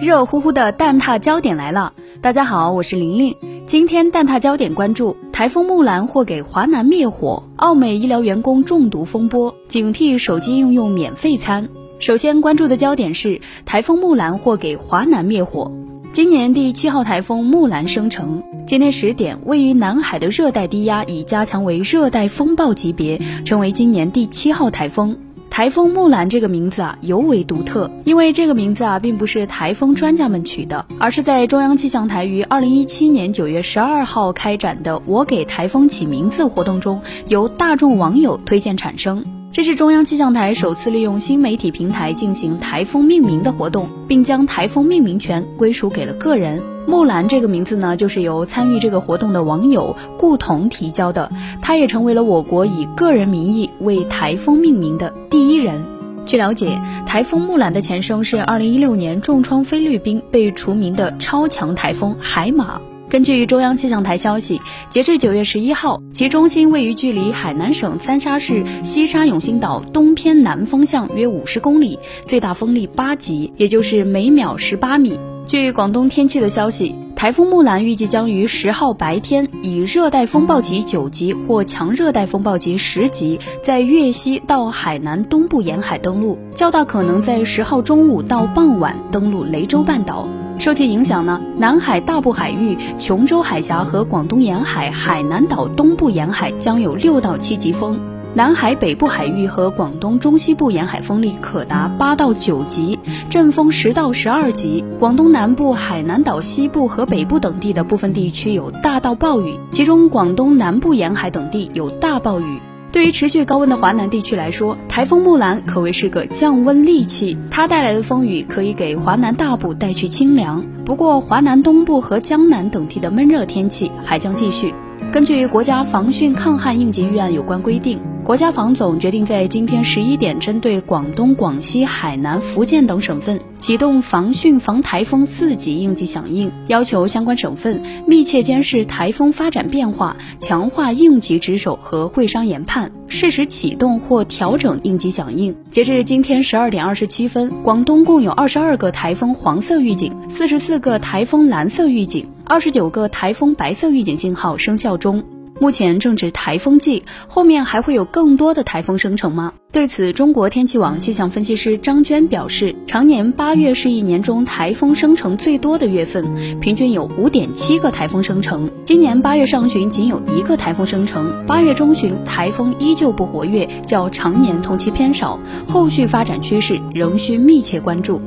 [0.00, 1.92] 热乎乎的蛋挞焦点来了，
[2.22, 3.36] 大家好，我是玲玲。
[3.66, 11.68] 今天蛋挞焦点关注台风木兰或给华南灭火，澳美医疗员工中毒风波，警惕手机应用免费餐。
[11.98, 15.70] 首先关注的焦点是台风木兰或给华南灭火。
[16.14, 25.18] 今年第七号台风木兰生成，今天十点，位于南海的热带低压已加强为热带风暴级别，成为今年第七号台风。
[25.54, 39.24] 台风木兰这个名字啊尤为独特，因为这个名字啊并不是台风专家们取的，而是在中央气象台于二零一七年九月十二号开展的“我给台风起名字”活动中，由大众网友推荐产生。
[39.54, 46.60] 这是中央气象台首次利用新媒体平台进行台风命名的活动，并将台风命名权归属给了个人。
[46.88, 51.30] 木兰这个名字呢，就是由参与这个活动的网友顾彤提交的，
[51.62, 55.84] 他也成为了我国以个人名义为台风命名的第一人。
[56.26, 62.80] 据了解，台风木兰的前身是2016年重创菲律宾被除名的超强台风海马。
[63.08, 75.18] 根据中央气象台消息，截至九月十一号，其中心位于距离海南省三沙市西沙永兴岛东偏南方向约五十公里，最大风力八级，也就是每秒十八米。
[75.46, 90.26] 据广东天气的消息，台风木兰预计将于十号白天以热带风暴级九级或强热带风暴级十级，在粤西到海南东部沿海登陆，较大可能在十号中午到傍晚登陆雷州半岛。
[90.58, 97.96] 受其影响呢，南海大部海域、琼州海峡和广东沿海海南岛东部沿海将有六到七级风；
[98.34, 104.84] 南海北部海域和广东中西部沿海风力可达八到九级，阵风十到十二级。
[104.98, 112.60] 广东南部、海南岛西部和北部等地的部分地区有大到暴雨，其中广东南部沿海等地有大暴雨。
[112.94, 117.36] 对于持续高温的华南地区来说，台风木兰可谓是个降温利器。
[117.50, 124.72] 它带来的风雨可以给华南大部带去清凉，不过华南东部和江南等地的闷热天气还将继续。
[125.10, 127.98] 根据国家防汛抗旱应急预案有关规定。
[128.22, 145.56] 国家防总决定在今天十一点，针对广东、广西、海南、福建等省份启动防汛防台风四级应急响应，要求相关省份密切监视台风发展变化，强化应急值守和会商研判，适时启动或调整应急响应。
[145.70, 155.24] 截至今天十二点二十七分，广东共有二十二个台风黄色预警，四十四个台风蓝色预警，二十九个台风白色预警信号生效中。
[155.64, 159.54] 目前正值台风季，后面还会有更多的台风生成吗？
[159.72, 168.70] 对此，中国天气网气象分析师张娟表示，常年八月是一年中台风生成最多的月份，平均有五点七个台风生成。
[168.84, 178.20] 今年八月上旬仅有一个台风生成，八月中旬台风依旧不活跃，较常年同期偏少，后续发展趋势仍需密切关注。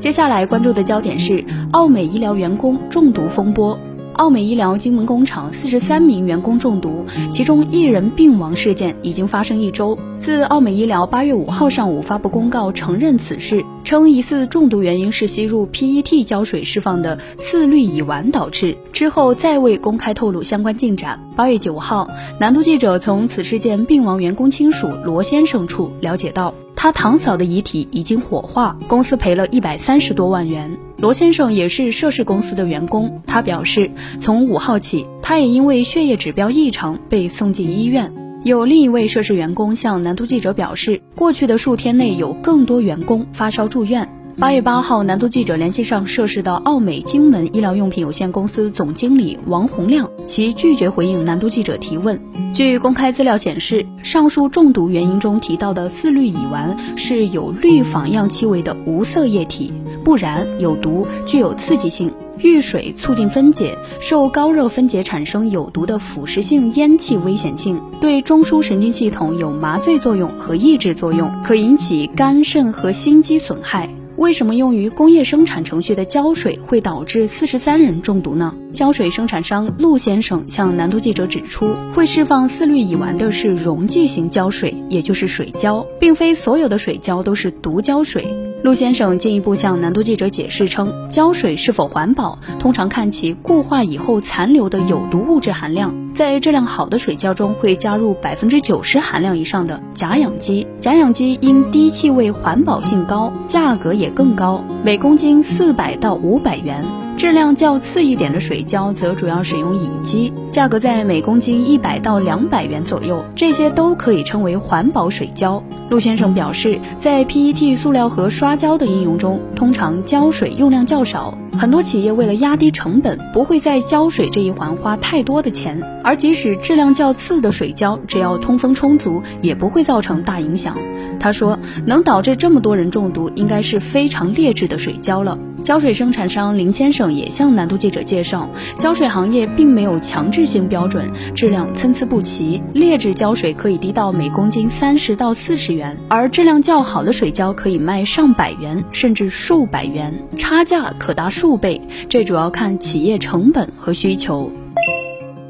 [0.00, 3.78] 接下来关注的焦点是奥美医疗员工中毒风波。
[4.14, 9.98] 奥美医疗金门工厂四十三名员工中毒，其中一人病亡事件已经发生一周。
[10.18, 18.76] 自奥美医疗八月五号上午发布公告承认此事，称疑似中毒原因是吸入 PET 胶水释放的次氯乙烷导致。
[18.92, 21.18] 之后再未公开透露相关进展。
[21.34, 22.08] 八月九号，
[22.38, 30.78] 南都记者从此事件病亡员工亲属罗先生处了解到，他堂嫂的遗体已经火化，公司赔了一百三十多万元。
[31.02, 33.90] 罗先生也是涉事公司的员工，他表示，
[34.20, 38.12] 从五号起，他也因为血液指标异常被送进医院。
[38.44, 44.08] 有另一位涉事员工向南都记者表示，过去的数天内有更多员工发烧住院。
[44.38, 52.20] 八月八号，南都记者联系上涉事的奥美荆门医疗用品有限公司总经理王洪亮，其拒绝回应南都记者提问。
[52.52, 59.72] 据公开资料显示，上述中毒原因中提到的四氯乙烷是有氯仿样气味的无色液体，
[60.04, 73.88] 不燃、有毒、具有刺激性，遇水促进分解，受高热分解产生有毒的腐蚀性烟气，危险性，对中枢神经系统有麻醉作用和抑制作用，可引起肝肾和心肌损害。
[74.22, 78.54] 为什么用于工业生产程序的胶水会导致四十三人中毒呢？
[78.72, 88.24] 胶水生产商陆先生向南都记者指出，会释放四氯乙烷的是溶剂型胶水，也就是水胶，并非所有的水胶都是毒胶水。
[88.62, 95.92] 陆先生进一步向南都记者解释称，胶水是否环保，通常看其固化以后残留的有毒物质含量。
[96.14, 106.84] 在质量好的水胶中会加入百分之九十含量以上的甲氧基，甲氧基因低气味、环保性高，价格也更高，每公斤四百到五百元。
[107.22, 113.24] 质量较次一点的水胶则主要使用乙基，价格在每公斤一百到两百元左右。
[113.36, 115.62] 这些都可以称为环保水胶。
[115.88, 125.80] 陆先生表示，在 PET 塑料盒刷胶的应用中，通常胶水用量较少，很多企业为了压低成本，不会在胶水这一环花太多的钱。
[126.02, 130.76] 而即使质量较次的水胶，只要通风充足，也不会造成大影响。
[131.20, 135.38] 他说，能导致这么多人中毒，应该是非常劣质的水胶了。
[135.64, 138.48] 胶水生产商林先生也向南都记者介绍，
[138.78, 151.80] 胶水行业并没有强制性标准，质量参差不齐，劣质胶水可以低到每公斤三十到四十元，而质量较好的水胶可以卖上百元甚至数百元，差价可达数倍。
[152.08, 154.50] 这主要看企业成本和需求。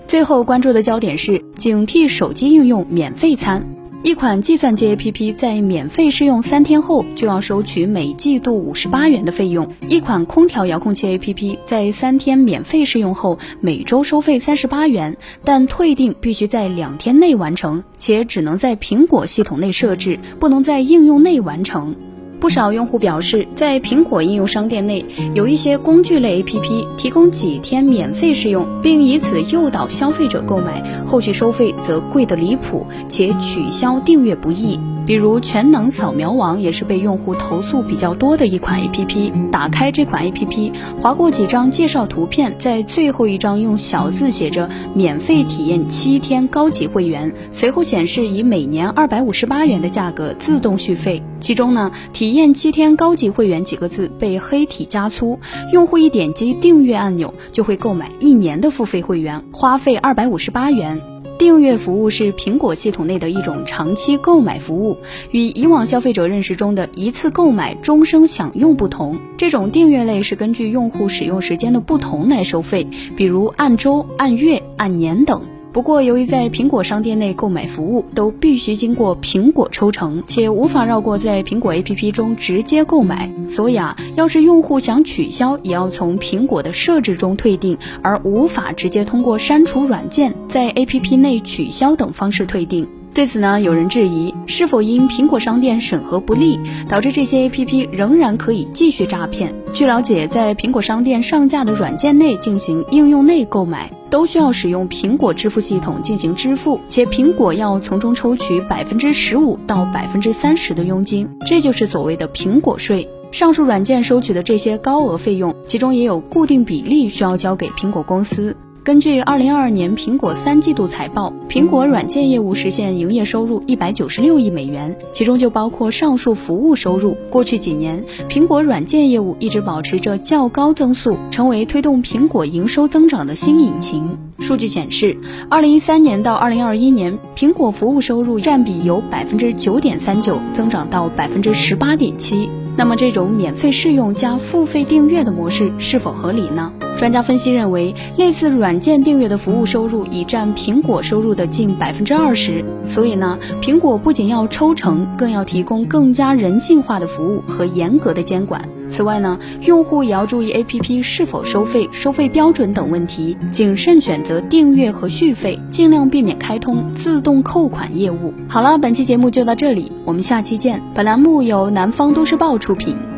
[0.06, 3.64] 最后关注的焦点是警惕手机应用免费餐。
[4.04, 21.94] 一款计算机 APP 在免费试用三天后就要收取每季度五十八元的费用；一款空调遥控器 APP 在三天免费试用后每周收费三十八元，但退订必须在两天内完成，且只能在苹果系统内设置，不能在应用内完成。
[22.43, 34.77] 不少用户表示，在苹果应用商店内有一些工具类 APP 提供几天免费试用，并以此诱导消费者购买，后续收费则贵得离谱，且取消订阅不易。
[35.06, 39.32] 比如全能扫描王也是被用户投诉比较多的一款 A P P。
[39.50, 51.22] 打开这款 A P P，划过几张介绍图片，在最后一张用小字写着“免费体验七天高级会员”，随后显示以每年二百五十八元的价格自动续费。
[51.40, 55.38] 其中呢，“体验七天高级会员”几个字被黑体加粗，
[55.72, 61.12] 用户一点击订阅按钮就会购买一年的付费会员，花费二百五十八元。
[61.43, 64.99] 订阅服务是苹果系统内的一种长期购买服务，
[65.33, 69.19] 与以往消费者认识中的一次购买终生享用不同。
[69.39, 72.87] 这种订阅类是根据用户使用时间的不同来收费，
[73.17, 75.43] 比如按周、按月、按年等。
[75.73, 92.87] 不过，由于在苹果商店内购买服务都必须经过苹果抽成，且无法绕过在苹果 APP 中直接购买，所以啊，要是用户想取消，也要从苹果的设置中退订，而无法直接通过删除软件在 APP 内取消等方式退订。
[93.14, 99.55] 对此呢，有人质疑是否因苹果商店审核不力，导致这些 APP 仍然可以继续诈骗。
[99.75, 113.06] 据了解，在苹果商店上架的软件内进行应用内购买，都需要使用苹果支付系统进行支付，且苹果要从中抽取百分之十五到百分之三十的佣金，这就是所谓的苹果税。
[113.31, 118.56] 上述软件收取的这些高额费用，其中也有固定比例需要交给苹果公司。
[118.84, 127.17] 根据二零二二年苹果三季度财报，苹果软件业务实现营业收入一百九十六亿美元，其中就包括上述服务收入。
[127.31, 134.19] 过去几年，苹果软件业务一直保持着较高增速，成为推动苹果营收增长的新引擎。
[134.40, 135.17] 数据显示，
[135.49, 142.50] 二零一三年到二零二一年，苹果服务收入占比由百分之九点三九增长到百分之十八点七。
[142.75, 146.73] 那么，这种免费试用加付费订阅的模式是否合理呢？
[146.99, 152.65] 专家分析认为，类似软件订阅的服务收入已占苹果收入的近百分之二十。
[152.87, 158.69] 所以呢，苹果不仅要抽成，更要提供更加人性化的服务和严格的监管。
[158.93, 168.35] 此外呢，用户也要注意 APP 是否收费、收费标准等问题，谨慎选择订阅和续费，尽量避免开通自动扣款业务。
[168.49, 170.83] 好了，本期节目就到这里，我们下期见。
[170.94, 173.12] 本栏目由南方都市报出品。